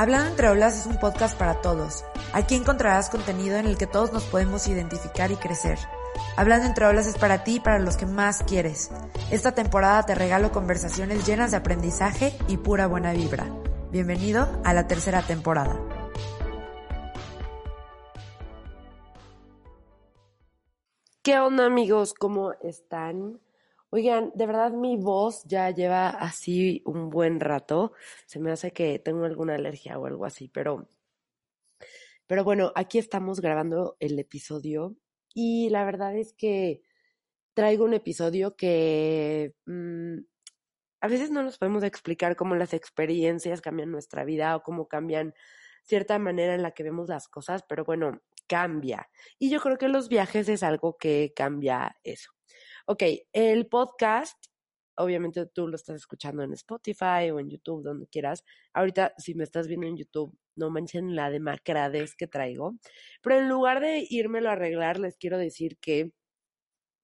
[0.00, 2.06] Hablando entre olas es un podcast para todos.
[2.32, 5.78] Aquí encontrarás contenido en el que todos nos podemos identificar y crecer.
[6.38, 8.90] Hablando entre olas es para ti y para los que más quieres.
[9.30, 13.44] Esta temporada te regalo conversaciones llenas de aprendizaje y pura buena vibra.
[13.90, 15.78] Bienvenido a la tercera temporada.
[21.20, 22.14] ¿Qué onda amigos?
[22.14, 23.38] ¿Cómo están?
[23.92, 27.92] Oigan, de verdad mi voz ya lleva así un buen rato.
[28.26, 30.88] Se me hace que tengo alguna alergia o algo así, pero,
[32.26, 34.96] pero bueno, aquí estamos grabando el episodio
[35.34, 36.82] y la verdad es que
[37.54, 40.18] traigo un episodio que mm,
[41.00, 45.34] a veces no nos podemos explicar cómo las experiencias cambian nuestra vida o cómo cambian
[45.82, 49.10] cierta manera en la que vemos las cosas, pero bueno, cambia.
[49.38, 52.30] Y yo creo que los viajes es algo que cambia eso.
[52.86, 53.02] Ok,
[53.32, 54.46] el podcast,
[54.96, 58.44] obviamente tú lo estás escuchando en Spotify o en YouTube, donde quieras.
[58.72, 62.76] Ahorita, si me estás viendo en YouTube, no manchen la demacradez que traigo.
[63.22, 66.12] Pero en lugar de írmelo a arreglar, les quiero decir que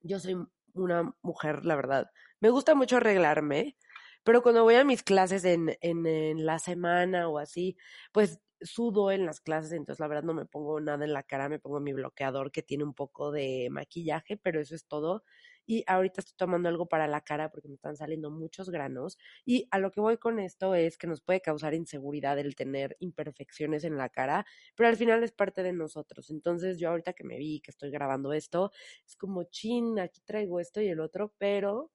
[0.03, 0.37] yo soy
[0.75, 2.11] una mujer, la verdad.
[2.41, 3.77] Me gusta mucho arreglarme,
[4.25, 7.77] pero cuando voy a mis clases en, en, en la semana o así,
[8.13, 11.49] pues sudo en las clases, entonces la verdad no me pongo nada en la cara,
[11.49, 15.25] me pongo mi bloqueador que tiene un poco de maquillaje, pero eso es todo
[15.67, 19.67] y ahorita estoy tomando algo para la cara porque me están saliendo muchos granos y
[19.71, 23.85] a lo que voy con esto es que nos puede causar inseguridad el tener imperfecciones
[23.85, 26.31] en la cara, pero al final es parte de nosotros.
[26.31, 28.71] Entonces yo ahorita que me vi que estoy grabando esto,
[29.07, 31.91] es como chin, aquí traigo esto y el otro, pero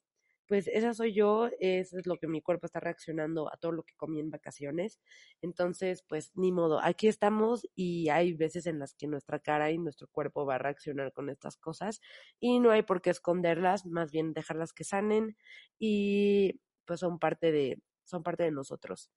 [0.52, 3.84] pues esa soy yo, eso es lo que mi cuerpo está reaccionando a todo lo
[3.84, 5.00] que comí en vacaciones.
[5.42, 9.78] Entonces, pues ni modo, aquí estamos y hay veces en las que nuestra cara y
[9.78, 12.02] nuestro cuerpo va a reaccionar con estas cosas
[12.42, 15.38] y no hay por qué esconderlas, más bien dejarlas que sanen
[15.80, 19.10] y pues son parte de, son parte de nosotros.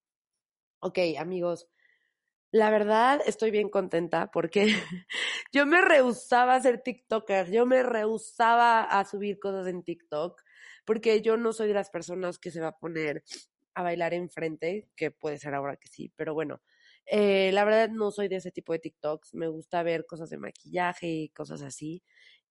[0.79, 1.67] Ok, amigos,
[2.53, 4.67] la verdad estoy bien contenta porque
[5.53, 10.41] yo me rehusaba a ser TikToker, yo me rehusaba a subir cosas en TikTok
[10.85, 13.25] porque yo no soy de las personas que se va a poner
[13.75, 16.63] a bailar enfrente, que puede ser ahora que sí, pero bueno,
[17.07, 20.39] eh, la verdad no soy de ese tipo de TikToks, me gusta ver cosas de
[20.39, 22.03] maquillaje y cosas así,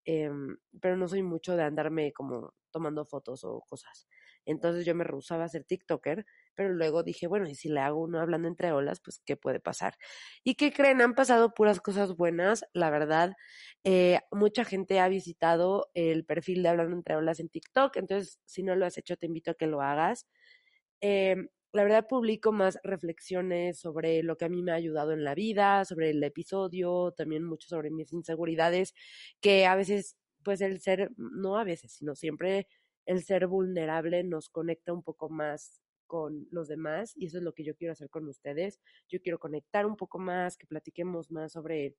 [0.06, 4.08] em, pero no soy mucho de andarme como tomando fotos o cosas.
[4.46, 8.02] Entonces yo me rehusaba a ser TikToker, pero luego dije, bueno, y si le hago
[8.02, 9.96] uno hablando entre olas, pues qué puede pasar.
[10.44, 11.02] ¿Y qué creen?
[11.02, 13.34] Han pasado puras cosas buenas, la verdad.
[13.84, 18.64] Eh, mucha gente ha visitado el perfil de Hablando entre olas en TikTok, entonces si
[18.64, 20.28] no lo has hecho, te invito a que lo hagas.
[21.02, 21.36] Eh,
[21.74, 25.36] la verdad publico más reflexiones sobre lo que a mí me ha ayudado en la
[25.36, 28.94] vida, sobre el episodio, también mucho sobre mis inseguridades,
[29.42, 32.68] que a veces, pues el ser, no a veces, sino siempre
[33.06, 35.82] el ser vulnerable nos conecta un poco más
[36.14, 38.80] con los demás y eso es lo que yo quiero hacer con ustedes.
[39.10, 41.96] Yo quiero conectar un poco más, que platiquemos más sobre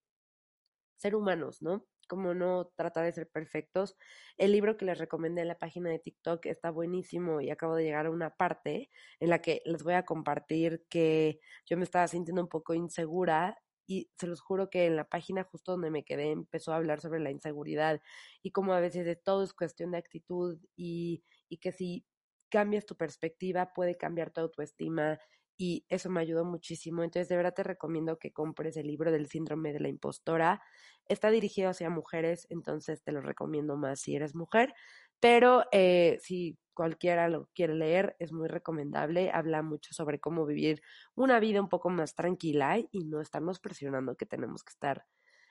[0.96, 1.84] ser humanos, ¿no?
[2.08, 3.96] Como no tratar de ser perfectos.
[4.36, 7.82] El libro que les recomendé en la página de TikTok está buenísimo y acabo de
[7.82, 8.88] llegar a una parte
[9.18, 13.60] en la que les voy a compartir que yo me estaba sintiendo un poco insegura
[13.84, 17.00] y se los juro que en la página justo donde me quedé empezó a hablar
[17.00, 18.00] sobre la inseguridad
[18.44, 22.06] y como a veces de todo es cuestión de actitud y, y que si
[22.54, 25.18] cambias tu perspectiva, puede cambiar tu autoestima
[25.56, 27.02] y eso me ayudó muchísimo.
[27.02, 30.62] Entonces, de verdad te recomiendo que compres el libro del síndrome de la impostora.
[31.06, 34.72] Está dirigido hacia mujeres, entonces te lo recomiendo más si eres mujer,
[35.18, 39.32] pero eh, si cualquiera lo quiere leer, es muy recomendable.
[39.32, 40.80] Habla mucho sobre cómo vivir
[41.16, 45.06] una vida un poco más tranquila y no estarnos presionando que tenemos que estar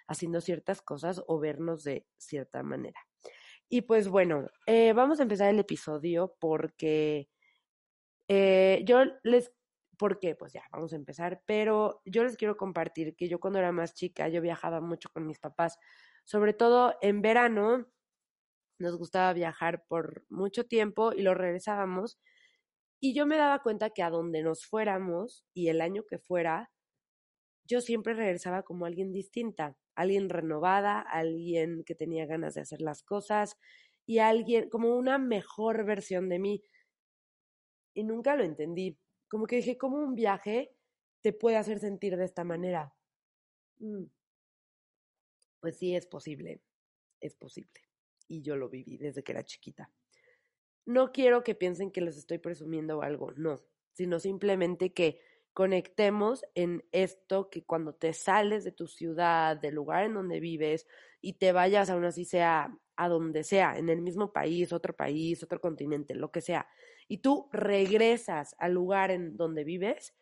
[0.07, 3.01] haciendo ciertas cosas o vernos de cierta manera.
[3.73, 7.27] Y pues bueno, eh, vamos a empezar el episodio porque
[8.27, 9.51] eh, yo les,
[9.97, 10.35] ¿por qué?
[10.35, 13.95] Pues ya, vamos a empezar, pero yo les quiero compartir que yo cuando era más
[13.95, 15.79] chica, yo viajaba mucho con mis papás,
[16.23, 17.87] sobre todo en verano,
[18.77, 22.19] nos gustaba viajar por mucho tiempo y lo regresábamos.
[22.99, 26.71] Y yo me daba cuenta que a donde nos fuéramos y el año que fuera,
[27.65, 33.03] yo siempre regresaba como alguien distinta alguien renovada, alguien que tenía ganas de hacer las
[33.03, 33.57] cosas
[34.05, 36.63] y alguien como una mejor versión de mí.
[37.93, 38.97] Y nunca lo entendí.
[39.29, 40.75] Como que dije, ¿cómo un viaje
[41.21, 42.93] te puede hacer sentir de esta manera?
[43.79, 44.05] Mm.
[45.59, 46.61] Pues sí, es posible,
[47.21, 47.81] es posible.
[48.27, 49.89] Y yo lo viví desde que era chiquita.
[50.85, 53.61] No quiero que piensen que les estoy presumiendo algo, no,
[53.93, 55.21] sino simplemente que
[55.53, 60.87] conectemos en esto que cuando te sales de tu ciudad, del lugar en donde vives
[61.21, 65.43] y te vayas aún así sea a donde sea, en el mismo país, otro país,
[65.43, 66.67] otro continente, lo que sea,
[67.07, 70.13] y tú regresas al lugar en donde vives,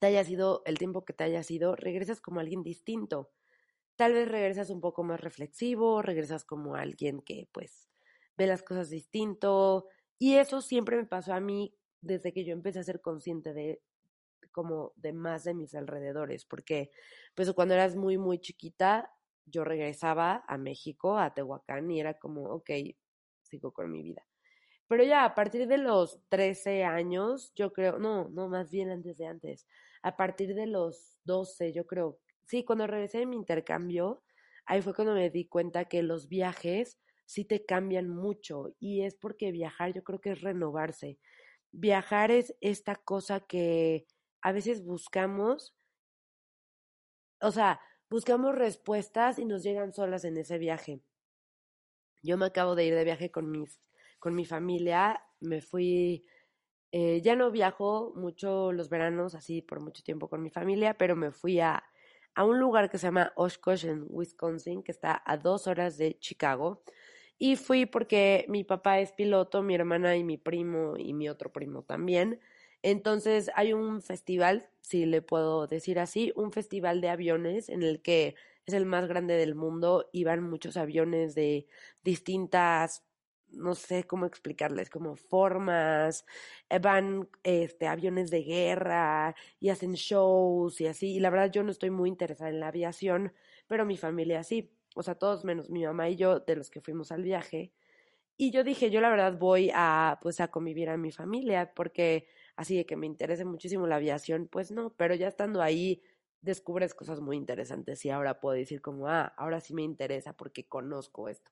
[0.00, 3.32] te haya sido el tiempo que te haya sido, regresas como alguien distinto.
[3.96, 7.88] Tal vez regresas un poco más reflexivo, regresas como alguien que pues
[8.36, 9.86] ve las cosas distinto.
[10.18, 13.82] Y eso siempre me pasó a mí desde que yo empecé a ser consciente de
[14.56, 16.90] como de más de mis alrededores, porque
[17.34, 19.12] pues cuando eras muy, muy chiquita,
[19.44, 22.70] yo regresaba a México, a Tehuacán, y era como, ok,
[23.42, 24.26] sigo con mi vida.
[24.88, 29.18] Pero ya a partir de los 13 años, yo creo, no, no, más bien antes
[29.18, 29.66] de antes,
[30.02, 34.22] a partir de los 12, yo creo, sí, cuando regresé de mi intercambio,
[34.64, 39.16] ahí fue cuando me di cuenta que los viajes sí te cambian mucho y es
[39.16, 41.18] porque viajar yo creo que es renovarse.
[41.72, 44.06] Viajar es esta cosa que
[44.42, 45.74] a veces buscamos,
[47.40, 47.80] o sea,
[48.10, 51.00] buscamos respuestas y nos llegan solas en ese viaje.
[52.22, 53.80] Yo me acabo de ir de viaje con mis
[54.18, 56.24] con mi familia, me fui,
[56.92, 61.16] eh, ya no viajo mucho los veranos, así por mucho tiempo con mi familia, pero
[61.16, 61.84] me fui a,
[62.34, 66.18] a un lugar que se llama Oshkosh en Wisconsin, que está a dos horas de
[66.18, 66.82] Chicago.
[67.38, 71.52] Y fui porque mi papá es piloto, mi hermana y mi primo y mi otro
[71.52, 72.40] primo también.
[72.88, 78.00] Entonces hay un festival, si le puedo decir así, un festival de aviones en el
[78.00, 81.66] que es el más grande del mundo y van muchos aviones de
[82.04, 83.04] distintas
[83.50, 86.26] no sé cómo explicarles, como formas,
[86.68, 91.16] eh, van este, aviones de guerra y hacen shows y así.
[91.16, 93.32] Y la verdad yo no estoy muy interesada en la aviación,
[93.66, 94.72] pero mi familia sí.
[94.94, 97.72] O sea, todos menos mi mamá y yo, de los que fuimos al viaje.
[98.38, 102.26] Y yo dije, yo la verdad voy a, pues, a convivir a mi familia, porque
[102.56, 106.02] así de que me interese muchísimo la aviación, pues no, pero ya estando ahí
[106.40, 110.66] descubres cosas muy interesantes y ahora puedo decir como, ah, ahora sí me interesa porque
[110.66, 111.50] conozco esto.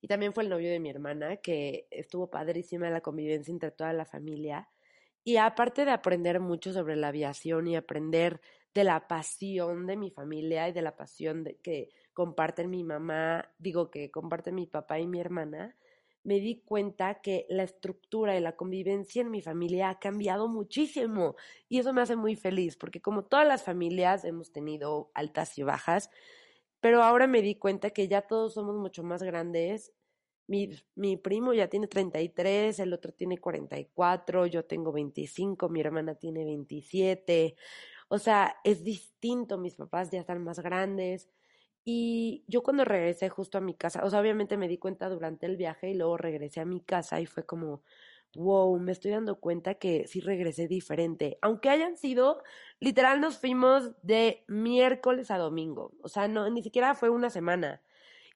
[0.00, 3.92] Y también fue el novio de mi hermana, que estuvo padrísima la convivencia entre toda
[3.92, 4.68] la familia.
[5.24, 8.40] Y aparte de aprender mucho sobre la aviación y aprender
[8.74, 13.90] de la pasión de mi familia y de la pasión que comparten mi mamá, digo
[13.90, 15.76] que comparten mi papá y mi hermana,
[16.24, 21.36] me di cuenta que la estructura y la convivencia en mi familia ha cambiado muchísimo
[21.68, 25.62] y eso me hace muy feliz porque como todas las familias hemos tenido altas y
[25.62, 26.10] bajas,
[26.80, 29.92] pero ahora me di cuenta que ya todos somos mucho más grandes.
[30.48, 36.16] Mi, mi primo ya tiene 33, el otro tiene 44, yo tengo 25, mi hermana
[36.16, 37.56] tiene 27.
[38.08, 41.30] O sea, es distinto, mis papás ya están más grandes.
[41.84, 45.46] Y yo cuando regresé justo a mi casa, o sea, obviamente me di cuenta durante
[45.46, 47.82] el viaje y luego regresé a mi casa y fue como,
[48.34, 51.38] wow, me estoy dando cuenta que sí regresé diferente.
[51.42, 52.42] Aunque hayan sido,
[52.80, 55.92] literal nos fuimos de miércoles a domingo.
[56.02, 57.82] O sea, no, ni siquiera fue una semana.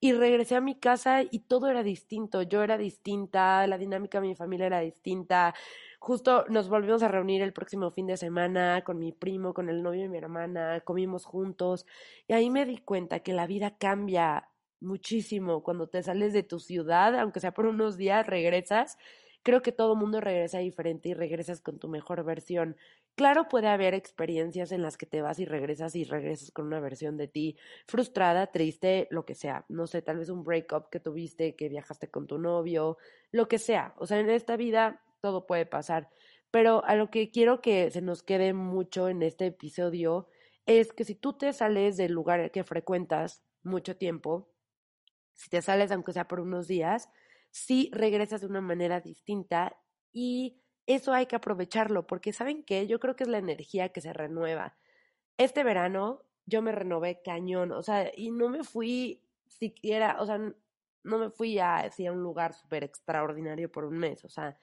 [0.01, 2.43] Y regresé a mi casa y todo era distinto.
[2.43, 5.55] Yo era distinta, la dinámica de mi familia era distinta.
[5.99, 9.83] Justo nos volvimos a reunir el próximo fin de semana con mi primo, con el
[9.83, 11.87] novio de mi hermana, comimos juntos.
[12.29, 14.49] Y ahí me di cuenta que la vida cambia
[14.81, 18.99] muchísimo cuando te sales de tu ciudad, aunque sea por unos días, regresas
[19.47, 22.77] creo que todo mundo regresa diferente y regresas con tu mejor versión.
[23.15, 26.81] Claro, puede haber experiencias en las que te vas y regresas y regresas con una
[26.81, 27.57] versión de ti
[27.87, 29.65] frustrada, triste, lo que sea.
[29.69, 32.99] No sé, tal vez un breakup que tuviste, que viajaste con tu novio,
[33.31, 33.95] lo que sea.
[33.99, 36.09] O sea, en esta vida todo puede pasar.
[36.53, 40.29] Pero a lo que quiero que se nos quede mucho en este episodio
[40.67, 44.49] es que si tú te sales del lugar que frecuentas mucho tiempo,
[45.35, 47.11] si te sales aunque sea por unos días,
[47.51, 49.77] sí regresas de una manera distinta
[50.13, 54.01] y eso hay que aprovecharlo porque saben qué, yo creo que es la energía que
[54.01, 54.77] se renueva.
[55.39, 60.39] Este verano yo me renové cañón, o sea, y no me fui siquiera, o sea,
[60.39, 64.57] no me fui a, un lugar súper extraordinario por un mes, o sea,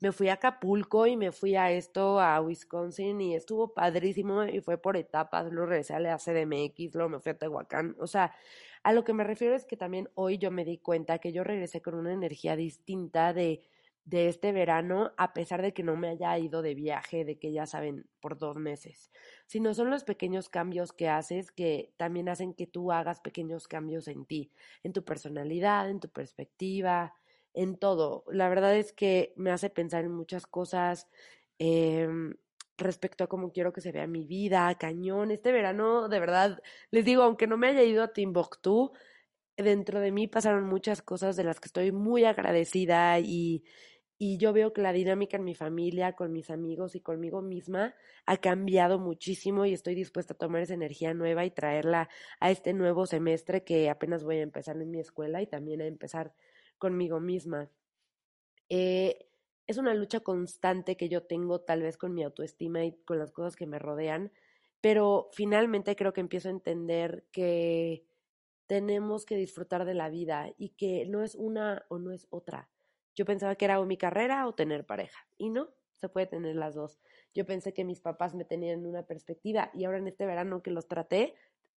[0.00, 4.60] me fui a Acapulco y me fui a esto, a Wisconsin y estuvo padrísimo y
[4.60, 8.34] fue por etapas, luego regresé a la CDMX, luego me fui a Tehuacán, o sea,
[8.82, 11.42] a lo que me refiero es que también hoy yo me di cuenta que yo
[11.44, 13.62] regresé con una energía distinta de,
[14.04, 17.52] de este verano, a pesar de que no me haya ido de viaje, de que
[17.52, 19.10] ya saben, por dos meses,
[19.46, 24.06] sino son los pequeños cambios que haces que también hacen que tú hagas pequeños cambios
[24.06, 24.52] en ti,
[24.84, 27.14] en tu personalidad, en tu perspectiva,
[27.56, 28.24] en todo.
[28.28, 31.08] La verdad es que me hace pensar en muchas cosas.
[31.58, 32.06] Eh,
[32.78, 35.30] respecto a cómo quiero que se vea mi vida, cañón.
[35.30, 38.92] Este verano, de verdad, les digo, aunque no me haya ido a Timbuktu,
[39.56, 43.64] dentro de mí pasaron muchas cosas de las que estoy muy agradecida y,
[44.18, 47.94] y yo veo que la dinámica en mi familia, con mis amigos y conmigo misma
[48.26, 52.08] ha cambiado muchísimo y estoy dispuesta a tomar esa energía nueva y traerla
[52.40, 55.86] a este nuevo semestre que apenas voy a empezar en mi escuela y también a
[55.86, 56.34] empezar
[56.78, 57.70] conmigo misma.
[58.68, 59.28] Eh,
[59.66, 63.32] es una lucha constante que yo tengo tal vez con mi autoestima y con las
[63.32, 64.32] cosas que me rodean,
[64.80, 68.04] pero finalmente creo que empiezo a entender que
[68.66, 72.68] tenemos que disfrutar de la vida y que no es una o no es otra.
[73.14, 76.56] Yo pensaba que era o mi carrera o tener pareja y no, se puede tener
[76.56, 77.00] las dos.
[77.34, 80.70] Yo pensé que mis papás me tenían una perspectiva y ahora en este verano que
[80.70, 81.34] los traté,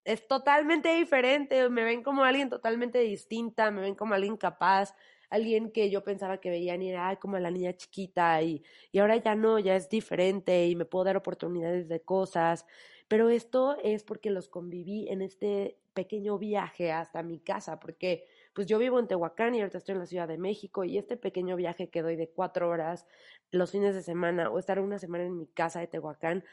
[0.06, 4.94] es totalmente diferente, me ven como alguien totalmente distinta, me ven como alguien capaz,
[5.30, 9.16] alguien que yo pensaba que veían y era como la niña chiquita y, y ahora
[9.16, 12.66] ya no, ya es diferente y me puedo dar oportunidades de cosas.
[13.08, 18.66] Pero esto es porque los conviví en este pequeño viaje hasta mi casa, porque pues
[18.68, 21.56] yo vivo en Tehuacán y ahorita estoy en la Ciudad de México y este pequeño
[21.56, 23.06] viaje que doy de cuatro horas
[23.50, 26.44] los fines de semana o estar una semana en mi casa de Tehuacán,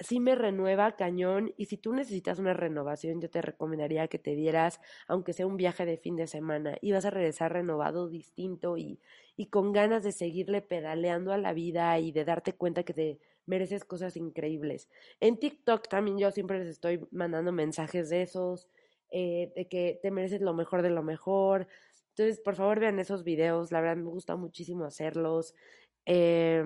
[0.00, 4.34] sí me renueva cañón y si tú necesitas una renovación, yo te recomendaría que te
[4.34, 8.76] dieras, aunque sea un viaje de fin de semana, y vas a regresar renovado, distinto
[8.76, 9.00] y,
[9.50, 13.84] con ganas de seguirle pedaleando a la vida y de darte cuenta que te mereces
[13.84, 14.88] cosas increíbles.
[15.20, 18.68] En TikTok también yo siempre les estoy mandando mensajes de esos,
[19.10, 21.68] eh, de que te mereces lo mejor de lo mejor.
[22.10, 25.54] Entonces, por favor, vean esos videos, la verdad me gusta muchísimo hacerlos.
[26.06, 26.64] Eh,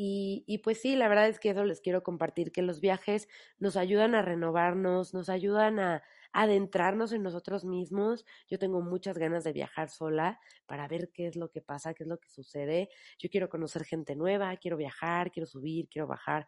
[0.00, 3.28] y, y, pues sí, la verdad es que eso les quiero compartir, que los viajes
[3.58, 8.24] nos ayudan a renovarnos, nos ayudan a, adentrarnos en nosotros mismos.
[8.48, 12.04] Yo tengo muchas ganas de viajar sola para ver qué es lo que pasa, qué
[12.04, 12.90] es lo que sucede.
[13.18, 16.46] Yo quiero conocer gente nueva, quiero viajar, quiero subir, quiero bajar.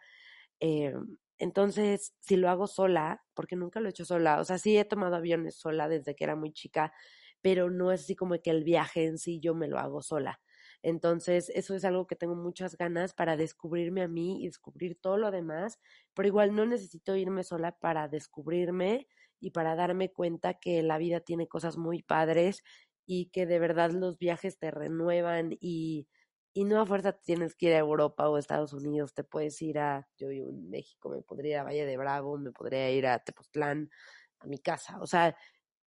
[0.61, 0.95] Eh,
[1.38, 4.85] entonces, si lo hago sola, porque nunca lo he hecho sola, o sea, sí he
[4.85, 6.92] tomado aviones sola desde que era muy chica,
[7.40, 10.40] pero no es así como que el viaje en sí yo me lo hago sola.
[10.82, 15.18] Entonces, eso es algo que tengo muchas ganas para descubrirme a mí y descubrir todo
[15.18, 15.78] lo demás,
[16.14, 19.06] pero igual no necesito irme sola para descubrirme
[19.40, 22.62] y para darme cuenta que la vida tiene cosas muy padres
[23.06, 26.08] y que de verdad los viajes te renuevan y,
[26.52, 29.78] y no a fuerza tienes que ir a Europa o Estados Unidos, te puedes ir
[29.78, 33.06] a, yo vivo en México, me podría ir a Valle de Bravo, me podría ir
[33.06, 33.90] a Tepoztlán,
[34.40, 35.37] a mi casa, o sea,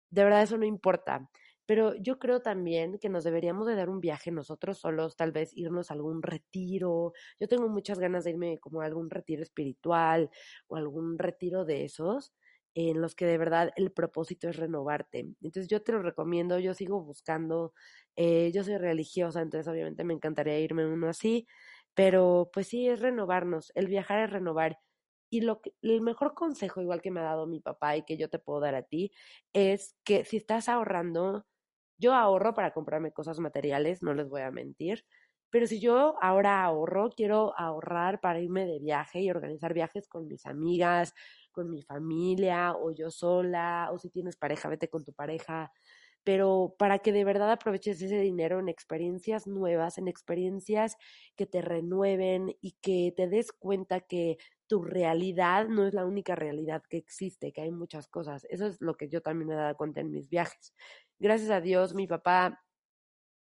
[0.10, 1.30] de verdad eso no importa.
[1.66, 5.52] Pero yo creo también que nos deberíamos de dar un viaje nosotros solos, tal vez
[5.56, 7.14] irnos a algún retiro.
[7.40, 10.30] Yo tengo muchas ganas de irme como a algún retiro espiritual
[10.68, 12.34] o algún retiro de esos
[12.76, 15.20] en los que de verdad el propósito es renovarte.
[15.42, 17.74] Entonces yo te lo recomiendo, yo sigo buscando,
[18.16, 21.48] eh, yo soy religiosa, entonces obviamente me encantaría irme uno así,
[21.94, 24.80] pero pues sí, es renovarnos, el viajar es renovar.
[25.30, 28.18] Y lo que, el mejor consejo, igual que me ha dado mi papá y que
[28.18, 29.12] yo te puedo dar a ti,
[29.54, 31.46] es que si estás ahorrando,
[31.98, 35.06] yo ahorro para comprarme cosas materiales, no les voy a mentir,
[35.50, 40.28] pero si yo ahora ahorro, quiero ahorrar para irme de viaje y organizar viajes con
[40.28, 41.14] mis amigas,
[41.52, 45.72] con mi familia, o yo sola, o si tienes pareja, vete con tu pareja,
[46.24, 50.98] pero para que de verdad aproveches ese dinero en experiencias nuevas, en experiencias
[51.36, 54.38] que te renueven y que te des cuenta que
[54.68, 58.46] tu realidad no es la única realidad que existe, que hay muchas cosas.
[58.50, 60.74] Eso es lo que yo también me he dado cuenta en mis viajes.
[61.20, 62.64] Gracias a Dios, mi papá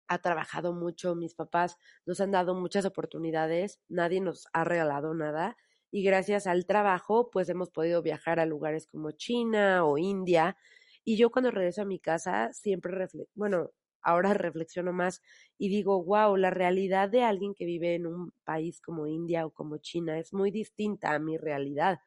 [0.07, 5.57] ha trabajado mucho, mis papás nos han dado muchas oportunidades, nadie nos ha regalado nada
[5.91, 10.57] y gracias al trabajo pues hemos podido viajar a lugares como China o India
[11.05, 15.22] y yo cuando regreso a mi casa siempre, bueno, ahora reflexiono más
[15.57, 19.51] y digo, wow, la realidad de alguien que vive en un país como India o
[19.51, 22.00] como China es muy distinta a mi realidad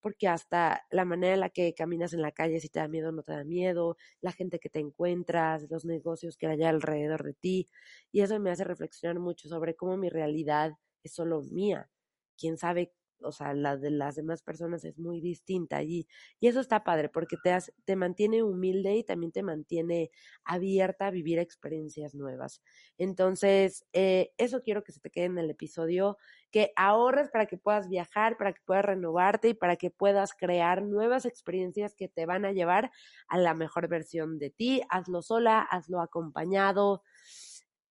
[0.00, 3.08] porque hasta la manera en la que caminas en la calle, si te da miedo
[3.08, 7.22] o no te da miedo, la gente que te encuentras, los negocios que hay alrededor
[7.24, 7.68] de ti,
[8.12, 11.88] y eso me hace reflexionar mucho sobre cómo mi realidad es solo mía.
[12.36, 12.92] Quién sabe
[13.22, 16.06] o sea, la de las demás personas es muy distinta y,
[16.40, 20.10] y eso está padre porque te, te mantiene humilde y también te mantiene
[20.44, 22.62] abierta a vivir experiencias nuevas.
[22.98, 26.16] Entonces, eh, eso quiero que se te quede en el episodio,
[26.50, 30.82] que ahorres para que puedas viajar, para que puedas renovarte y para que puedas crear
[30.82, 32.90] nuevas experiencias que te van a llevar
[33.28, 34.82] a la mejor versión de ti.
[34.88, 37.02] Hazlo sola, hazlo acompañado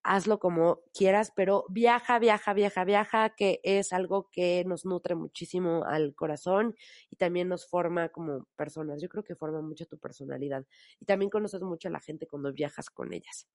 [0.03, 5.83] hazlo como quieras, pero viaja, viaja, viaja, viaja, que es algo que nos nutre muchísimo
[5.85, 6.75] al corazón
[7.09, 9.01] y también nos forma como personas.
[9.01, 10.65] Yo creo que forma mucho tu personalidad
[10.99, 13.47] y también conoces mucho a la gente cuando viajas con ellas.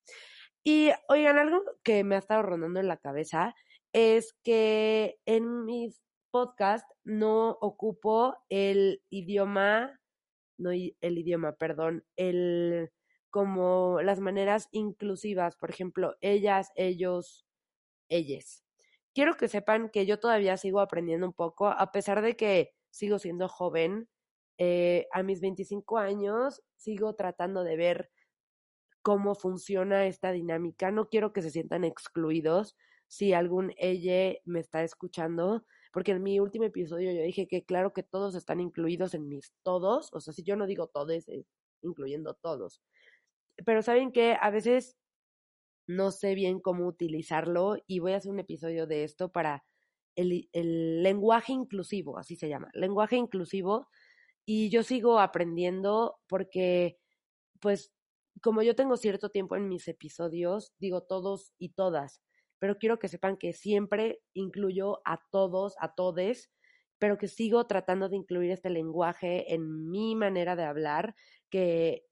[0.64, 3.54] Y oigan, algo que me ha estado rondando en la cabeza
[3.92, 9.98] es que en mis podcasts no ocupo el idioma,
[10.58, 12.90] no el idioma, perdón, el
[13.30, 17.46] como las maneras inclusivas, por ejemplo, ellas, ellos,
[18.08, 18.64] ellas.
[19.14, 23.18] Quiero que sepan que yo todavía sigo aprendiendo un poco, a pesar de que sigo
[23.18, 24.08] siendo joven,
[24.58, 28.10] eh, a mis 25 años sigo tratando de ver
[29.02, 30.90] cómo funciona esta dinámica.
[30.90, 36.40] No quiero que se sientan excluidos si algún ella me está escuchando, porque en mi
[36.40, 40.34] último episodio yo dije que claro que todos están incluidos en mis todos, o sea,
[40.34, 41.24] si yo no digo todos,
[41.82, 42.82] incluyendo todos.
[43.64, 44.96] Pero saben que a veces
[45.88, 49.64] no sé bien cómo utilizarlo y voy a hacer un episodio de esto para
[50.16, 50.48] el,
[51.02, 53.88] lenguaje inclusivo, así se llama, lenguaje inclusivo.
[54.44, 56.98] Y yo sigo aprendiendo porque,
[57.60, 57.92] pues,
[58.42, 62.22] como yo tengo cierto tiempo en mis episodios, digo todos y todas,
[62.58, 66.50] pero quiero que sepan que siempre incluyo a todos, a todes,
[66.98, 71.14] pero que sigo tratando de incluir este lenguaje en mi manera de hablar,
[71.50, 72.07] que,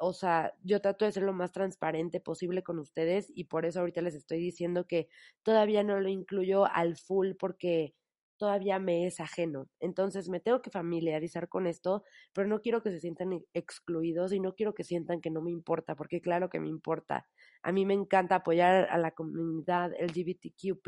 [0.00, 3.80] o sea, yo trato de ser lo más transparente posible con ustedes y por eso
[3.80, 5.08] ahorita les estoy diciendo que
[5.42, 7.94] todavía no lo incluyo al full porque
[8.38, 9.68] todavía me es ajeno.
[9.80, 14.40] Entonces me tengo que familiarizar con esto, pero no quiero que se sientan excluidos y
[14.40, 17.26] no quiero que sientan que no me importa, porque claro que me importa.
[17.62, 20.78] A mí me encanta apoyar a la comunidad LGBTQ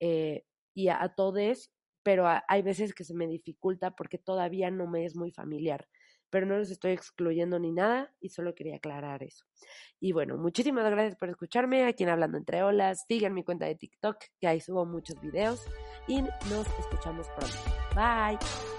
[0.00, 1.70] eh, y a, todos,
[2.02, 5.88] pero hay veces que se me dificulta porque todavía no me es muy familiar
[6.30, 9.44] pero no los estoy excluyendo ni nada y solo quería aclarar eso.
[10.00, 13.04] Y bueno, muchísimas gracias por escucharme aquí en Hablando Entre Olas.
[13.08, 15.66] Sigan mi cuenta de TikTok, que ahí subo muchos videos
[16.06, 17.56] y nos escuchamos pronto.
[17.94, 18.77] Bye.